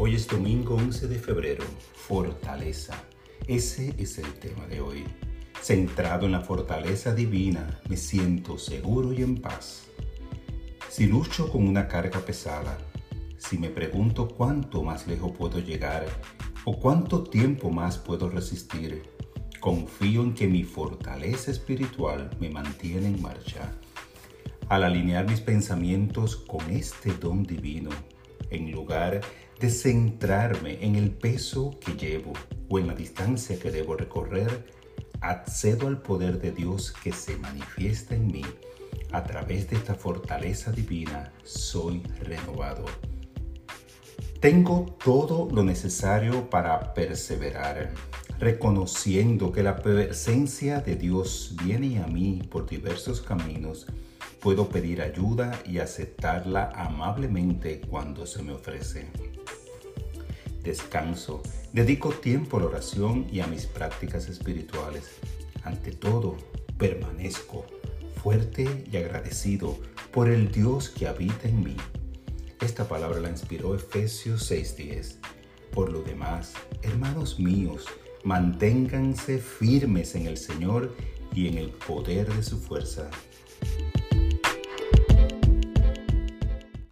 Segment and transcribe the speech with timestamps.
[0.00, 3.02] Hoy es domingo 11 de febrero, fortaleza.
[3.48, 5.02] Ese es el tema de hoy.
[5.60, 9.88] Centrado en la fortaleza divina, me siento seguro y en paz.
[10.88, 12.78] Si lucho con una carga pesada,
[13.38, 16.06] si me pregunto cuánto más lejos puedo llegar
[16.64, 19.02] o cuánto tiempo más puedo resistir,
[19.58, 23.72] confío en que mi fortaleza espiritual me mantiene en marcha.
[24.68, 27.90] Al alinear mis pensamientos con este don divino,
[28.50, 29.20] en lugar
[29.60, 32.32] de centrarme en el peso que llevo
[32.68, 34.66] o en la distancia que debo recorrer,
[35.20, 38.44] accedo al poder de Dios que se manifiesta en mí.
[39.12, 42.84] A través de esta fortaleza divina soy renovado.
[44.40, 47.92] Tengo todo lo necesario para perseverar,
[48.38, 53.86] reconociendo que la presencia de Dios viene a mí por diversos caminos.
[54.40, 59.08] Puedo pedir ayuda y aceptarla amablemente cuando se me ofrece
[60.68, 65.04] descanso, dedico tiempo a la oración y a mis prácticas espirituales.
[65.64, 66.36] Ante todo,
[66.76, 67.64] permanezco
[68.22, 69.78] fuerte y agradecido
[70.12, 71.76] por el Dios que habita en mí.
[72.60, 75.18] Esta palabra la inspiró Efesios 6:10.
[75.72, 76.52] Por lo demás,
[76.82, 77.86] hermanos míos,
[78.24, 80.94] manténganse firmes en el Señor
[81.34, 83.08] y en el poder de su fuerza.